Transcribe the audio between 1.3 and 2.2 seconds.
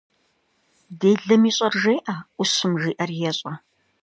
ищӏэр жеӏэ,